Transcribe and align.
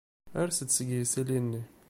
Ers-d 0.41 0.67
seg 0.73 0.87
yisili-nni. 0.91 1.63